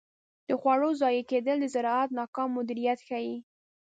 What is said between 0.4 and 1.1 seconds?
د خوړو